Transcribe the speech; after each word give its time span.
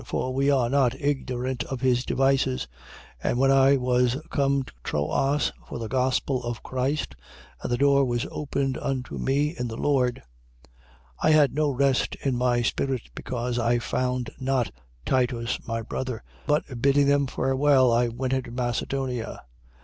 For 0.03 0.33
we 0.33 0.49
are 0.49 0.67
not 0.67 0.99
ignorant 0.99 1.63
of 1.65 1.81
his 1.81 2.03
devices. 2.03 2.67
2:12. 3.23 3.29
And 3.29 3.37
when 3.39 3.51
I 3.51 3.77
was 3.77 4.17
come 4.31 4.63
to 4.63 4.73
Troas 4.83 5.51
for 5.69 5.77
the 5.77 5.87
gospel 5.89 6.41
of 6.43 6.63
Christ 6.63 7.15
and 7.61 7.71
a 7.71 7.77
door 7.77 8.03
was 8.03 8.25
opened 8.31 8.79
unto 8.79 9.19
me 9.19 9.55
in 9.55 9.67
the 9.67 9.77
Lord, 9.77 10.23
2:13. 10.65 10.73
I 11.21 11.29
had 11.29 11.53
no 11.53 11.69
rest 11.69 12.15
in 12.15 12.35
my 12.35 12.63
spirit, 12.63 13.11
because 13.13 13.59
I 13.59 13.77
found 13.77 14.31
not 14.39 14.71
Titus 15.05 15.59
my 15.67 15.83
brother: 15.83 16.23
but 16.47 16.81
bidding 16.81 17.05
them 17.05 17.27
farewell, 17.27 17.91
I 17.91 18.07
went 18.07 18.33
into 18.33 18.49
Macedonia. 18.49 19.43